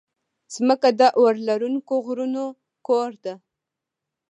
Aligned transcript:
مځکه 0.67 0.89
د 0.99 1.01
اورلرونکو 1.19 1.93
غرونو 2.05 2.43
کور 2.87 3.11
ده. 3.23 3.33